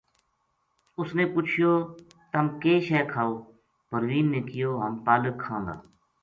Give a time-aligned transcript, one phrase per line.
[0.99, 3.33] اس نے پچھیو:”تم کے شے کھاؤ؟“
[3.89, 5.75] پروین نے کہیو:” ہم پالک کھاں گا۔